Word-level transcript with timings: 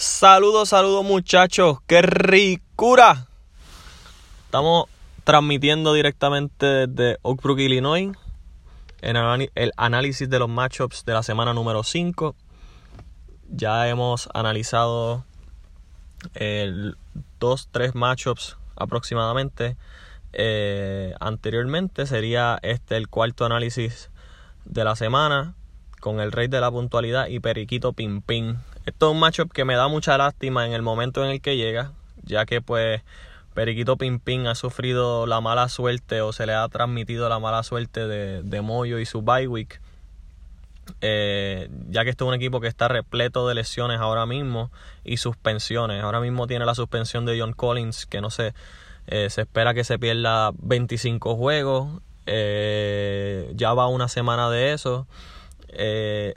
Saludos, 0.00 0.68
saludos 0.68 1.04
muchachos, 1.04 1.78
qué 1.88 2.02
ricura. 2.02 3.26
Estamos 4.44 4.84
transmitiendo 5.24 5.92
directamente 5.92 6.86
desde 6.86 7.18
Oakbrook, 7.22 7.58
Illinois, 7.58 8.12
en 9.02 9.16
el 9.56 9.72
análisis 9.76 10.30
de 10.30 10.38
los 10.38 10.48
matchups 10.48 11.04
de 11.04 11.14
la 11.14 11.24
semana 11.24 11.52
número 11.52 11.82
5. 11.82 12.36
Ya 13.48 13.88
hemos 13.88 14.28
analizado 14.34 15.24
el 16.34 16.96
2-3 17.40 17.94
matchups 17.94 18.56
aproximadamente. 18.76 19.76
Eh, 20.32 21.12
anteriormente 21.18 22.06
sería 22.06 22.60
este 22.62 22.96
el 22.96 23.08
cuarto 23.08 23.44
análisis 23.44 24.10
de 24.64 24.84
la 24.84 24.94
semana 24.94 25.54
con 25.98 26.20
el 26.20 26.30
rey 26.30 26.46
de 26.46 26.60
la 26.60 26.70
puntualidad 26.70 27.26
y 27.26 27.40
Periquito 27.40 27.94
Pimpín. 27.94 28.58
Esto 28.88 29.10
es 29.10 29.12
un 29.12 29.20
matchup 29.20 29.52
que 29.52 29.66
me 29.66 29.74
da 29.74 29.86
mucha 29.88 30.16
lástima 30.16 30.64
en 30.64 30.72
el 30.72 30.80
momento 30.80 31.22
en 31.22 31.30
el 31.30 31.42
que 31.42 31.58
llega, 31.58 31.92
ya 32.22 32.46
que 32.46 32.62
pues 32.62 33.02
Periquito 33.52 33.98
Pimpín 33.98 34.46
ha 34.46 34.54
sufrido 34.54 35.26
la 35.26 35.42
mala 35.42 35.68
suerte 35.68 36.22
o 36.22 36.32
se 36.32 36.46
le 36.46 36.54
ha 36.54 36.66
transmitido 36.68 37.28
la 37.28 37.38
mala 37.38 37.62
suerte 37.64 38.06
de, 38.06 38.42
de 38.42 38.62
Moyo 38.62 38.98
y 38.98 39.04
su 39.04 39.20
bye 39.20 39.46
week. 39.46 39.78
Eh, 41.02 41.68
ya 41.90 42.04
que 42.04 42.10
este 42.10 42.24
es 42.24 42.28
un 42.28 42.32
equipo 42.32 42.62
que 42.62 42.68
está 42.68 42.88
repleto 42.88 43.46
de 43.46 43.56
lesiones 43.56 44.00
ahora 44.00 44.24
mismo 44.24 44.70
y 45.04 45.18
suspensiones. 45.18 46.02
Ahora 46.02 46.20
mismo 46.20 46.46
tiene 46.46 46.64
la 46.64 46.74
suspensión 46.74 47.26
de 47.26 47.38
John 47.38 47.52
Collins, 47.52 48.06
que 48.06 48.22
no 48.22 48.30
sé, 48.30 48.54
eh, 49.06 49.28
se 49.28 49.42
espera 49.42 49.74
que 49.74 49.84
se 49.84 49.98
pierda 49.98 50.52
25 50.62 51.36
juegos. 51.36 52.00
Eh, 52.24 53.52
ya 53.54 53.74
va 53.74 53.86
una 53.86 54.08
semana 54.08 54.48
de 54.48 54.72
eso. 54.72 55.06
Eh, 55.68 56.32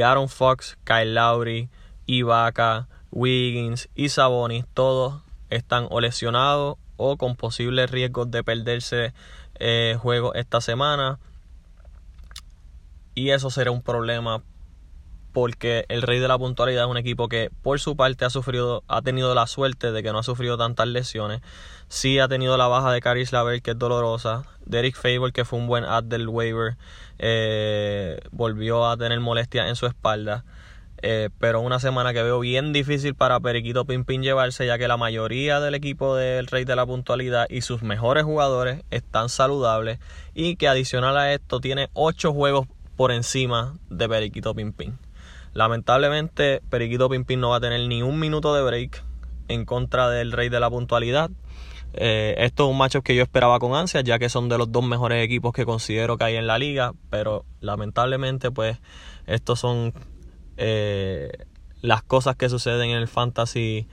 Aaron 0.00 0.28
Fox, 0.28 0.78
Kyle 0.84 1.12
Lowry, 1.12 1.68
Ibaka, 2.08 2.88
Wiggins 3.12 3.88
y 3.94 4.08
Sabonis, 4.08 4.64
todos 4.74 5.22
están 5.50 5.86
o 5.90 6.00
lesionados 6.00 6.78
o 6.96 7.16
con 7.16 7.36
posibles 7.36 7.90
riesgos 7.90 8.30
de 8.30 8.42
perderse 8.42 9.12
eh, 9.60 9.96
juegos 10.00 10.32
esta 10.34 10.60
semana. 10.60 11.18
Y 13.14 13.30
eso 13.30 13.50
será 13.50 13.70
un 13.70 13.82
problema 13.82 14.42
porque 15.32 15.84
el 15.88 16.00
rey 16.02 16.18
de 16.18 16.28
la 16.28 16.38
puntualidad 16.38 16.84
es 16.84 16.90
un 16.90 16.96
equipo 16.96 17.28
que 17.28 17.50
por 17.62 17.78
su 17.78 17.94
parte 17.94 18.24
ha 18.24 18.30
sufrido, 18.30 18.82
ha 18.88 19.02
tenido 19.02 19.34
la 19.34 19.46
suerte 19.46 19.92
de 19.92 20.02
que 20.02 20.10
no 20.10 20.18
ha 20.18 20.22
sufrido 20.22 20.56
tantas 20.56 20.88
lesiones. 20.88 21.42
Sí 21.88 22.18
ha 22.18 22.26
tenido 22.26 22.56
la 22.56 22.68
baja 22.68 22.90
de 22.90 23.00
Caris 23.00 23.32
Laver 23.32 23.60
que 23.60 23.72
es 23.72 23.78
dolorosa. 23.78 24.44
Derek 24.64 24.96
Favor 24.96 25.32
que 25.32 25.44
fue 25.44 25.58
un 25.58 25.66
buen 25.66 25.84
ad 25.84 26.04
del 26.04 26.28
waiver 26.28 26.76
eh, 27.18 28.20
volvió 28.30 28.86
a 28.88 28.96
tener 28.96 29.20
molestias 29.20 29.68
en 29.68 29.76
su 29.76 29.86
espalda. 29.86 30.44
Eh, 31.00 31.30
pero 31.38 31.60
una 31.60 31.78
semana 31.78 32.12
que 32.12 32.22
veo 32.22 32.40
bien 32.40 32.72
difícil 32.72 33.14
para 33.14 33.38
Periquito 33.38 33.84
Pimpín 33.84 34.22
llevarse, 34.22 34.66
ya 34.66 34.78
que 34.78 34.88
la 34.88 34.96
mayoría 34.96 35.60
del 35.60 35.74
equipo 35.74 36.16
del 36.16 36.48
Rey 36.48 36.64
de 36.64 36.74
la 36.74 36.86
Puntualidad 36.86 37.46
y 37.48 37.60
sus 37.60 37.82
mejores 37.82 38.24
jugadores 38.24 38.82
están 38.90 39.28
saludables 39.28 40.00
y 40.34 40.56
que 40.56 40.66
adicional 40.66 41.16
a 41.16 41.32
esto 41.32 41.60
tiene 41.60 41.88
8 41.92 42.32
juegos 42.32 42.66
por 42.96 43.12
encima 43.12 43.76
de 43.90 44.08
Periquito 44.08 44.54
Pimpín. 44.54 44.98
Lamentablemente, 45.54 46.62
Periquito 46.68 47.08
Pimpín 47.08 47.40
no 47.40 47.50
va 47.50 47.56
a 47.56 47.60
tener 47.60 47.86
ni 47.88 48.02
un 48.02 48.18
minuto 48.18 48.54
de 48.54 48.62
break 48.62 49.04
en 49.46 49.64
contra 49.64 50.10
del 50.10 50.32
Rey 50.32 50.48
de 50.48 50.58
la 50.58 50.68
Puntualidad. 50.68 51.30
Eh, 51.94 52.34
esto 52.38 52.64
es 52.64 52.70
un 52.70 52.76
matchup 52.76 53.04
que 53.04 53.14
yo 53.14 53.22
esperaba 53.22 53.58
con 53.60 53.74
ansia, 53.74 54.00
ya 54.00 54.18
que 54.18 54.28
son 54.28 54.48
de 54.48 54.58
los 54.58 54.70
dos 54.70 54.84
mejores 54.84 55.24
equipos 55.24 55.52
que 55.52 55.64
considero 55.64 56.18
que 56.18 56.24
hay 56.24 56.36
en 56.36 56.46
la 56.46 56.58
liga, 56.58 56.92
pero 57.08 57.44
lamentablemente, 57.60 58.50
pues, 58.50 58.78
estos 59.26 59.60
son 59.60 59.94
eh, 60.58 61.46
las 61.80 62.02
cosas 62.02 62.36
que 62.36 62.48
suceden 62.48 62.90
en 62.90 62.98
el 62.98 63.08
fantasy 63.08 63.86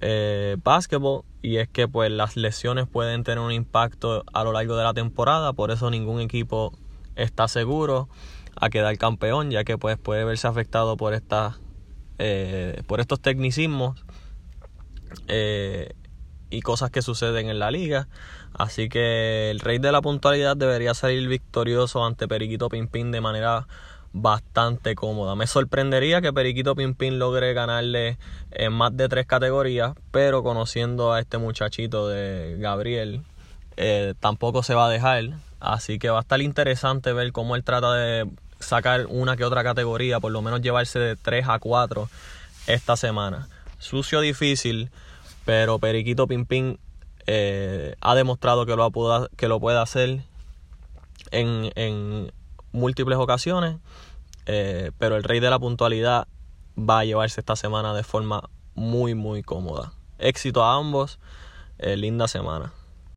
eh, 0.00 0.56
basketball 0.62 1.24
y 1.42 1.56
es 1.56 1.68
que 1.68 1.88
pues 1.88 2.10
las 2.10 2.36
lesiones 2.36 2.86
pueden 2.86 3.24
tener 3.24 3.40
un 3.40 3.52
impacto 3.52 4.24
a 4.32 4.44
lo 4.44 4.52
largo 4.52 4.76
de 4.76 4.84
la 4.84 4.94
temporada 4.94 5.52
por 5.52 5.70
eso 5.70 5.90
ningún 5.90 6.20
equipo 6.20 6.72
está 7.16 7.48
seguro 7.48 8.08
a 8.54 8.70
quedar 8.70 8.96
campeón 8.98 9.50
ya 9.50 9.64
que 9.64 9.78
pues 9.78 9.98
puede 9.98 10.24
verse 10.24 10.46
afectado 10.46 10.96
por 10.96 11.12
estas 11.14 11.60
eh, 12.18 12.82
por 12.86 13.00
estos 13.00 13.20
tecnicismos 13.20 14.04
y 16.50 16.62
cosas 16.62 16.90
que 16.90 17.02
suceden 17.02 17.48
en 17.48 17.58
la 17.58 17.70
liga. 17.70 18.08
Así 18.54 18.88
que 18.88 19.50
el 19.50 19.60
rey 19.60 19.78
de 19.78 19.92
la 19.92 20.00
puntualidad 20.00 20.56
debería 20.56 20.94
salir 20.94 21.28
victorioso 21.28 22.04
ante 22.04 22.28
Periquito 22.28 22.68
Pimpín 22.68 23.10
de 23.10 23.20
manera 23.20 23.66
bastante 24.16 24.94
cómoda. 24.94 25.34
Me 25.34 25.46
sorprendería 25.46 26.22
que 26.22 26.32
Periquito 26.32 26.74
Pimpín 26.74 27.18
logre 27.18 27.52
ganarle 27.52 28.18
en 28.50 28.72
más 28.72 28.96
de 28.96 29.08
tres 29.08 29.26
categorías, 29.26 29.92
pero 30.10 30.42
conociendo 30.42 31.12
a 31.12 31.20
este 31.20 31.36
muchachito 31.38 32.08
de 32.08 32.56
Gabriel, 32.58 33.22
eh, 33.76 34.14
tampoco 34.18 34.62
se 34.62 34.74
va 34.74 34.86
a 34.86 34.90
dejar. 34.90 35.24
Así 35.60 35.98
que 35.98 36.08
va 36.08 36.18
a 36.18 36.22
estar 36.22 36.40
interesante 36.40 37.12
ver 37.12 37.32
cómo 37.32 37.56
él 37.56 37.64
trata 37.64 37.92
de 37.92 38.26
sacar 38.58 39.06
una 39.06 39.36
que 39.36 39.44
otra 39.44 39.62
categoría, 39.62 40.18
por 40.18 40.32
lo 40.32 40.40
menos 40.40 40.62
llevarse 40.62 40.98
de 40.98 41.16
3 41.16 41.46
a 41.48 41.58
4 41.58 42.08
esta 42.66 42.96
semana. 42.96 43.48
Sucio 43.78 44.20
difícil, 44.22 44.90
pero 45.44 45.78
Periquito 45.78 46.26
Pimpín 46.26 46.78
eh, 47.26 47.94
ha 48.00 48.14
demostrado 48.14 48.64
que 48.64 48.76
lo, 48.76 48.90
que 49.36 49.48
lo 49.48 49.60
puede 49.60 49.78
hacer 49.78 50.20
en, 51.32 51.70
en 51.74 52.32
múltiples 52.76 53.18
ocasiones. 53.18 53.76
Eh, 54.46 54.92
pero 54.98 55.16
el 55.16 55.24
rey 55.24 55.40
de 55.40 55.50
la 55.50 55.58
puntualidad 55.58 56.28
va 56.78 57.00
a 57.00 57.04
llevarse 57.04 57.40
esta 57.40 57.56
semana 57.56 57.94
de 57.94 58.04
forma 58.04 58.48
muy 58.74 59.14
muy 59.14 59.42
cómoda. 59.42 59.92
Éxito 60.18 60.64
a 60.64 60.76
ambos, 60.76 61.18
eh, 61.78 61.96
linda 61.96 62.28
semana. 62.28 62.72